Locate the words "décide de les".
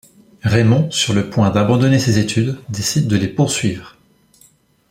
2.71-3.27